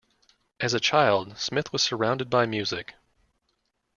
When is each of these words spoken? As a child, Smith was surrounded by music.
As 0.59 0.73
a 0.73 0.79
child, 0.79 1.37
Smith 1.37 1.71
was 1.71 1.83
surrounded 1.83 2.27
by 2.27 2.47
music. 2.47 2.95